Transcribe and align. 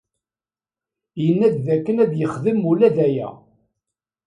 Yenna-d 1.23 1.55
dakken 1.65 1.97
ad 2.03 2.11
yexdem 2.19 2.59
ula 2.71 2.89
d 2.95 2.97
aya. 3.07 3.29